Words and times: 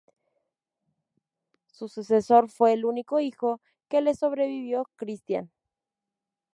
Su 1.67 1.87
sucesor 1.87 2.49
fue 2.49 2.73
el 2.73 2.85
único 2.85 3.19
hijo 3.19 3.61
que 3.87 4.01
le 4.01 4.15
sobrevivió, 4.15 4.89
Cristián. 4.95 5.51